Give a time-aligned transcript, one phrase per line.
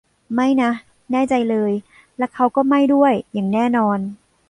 [0.33, 0.71] ไม่นะ
[1.11, 1.71] แน่ใจเลย
[2.17, 3.99] และเขาก็ไม่ด้วย อย่างแน่นอน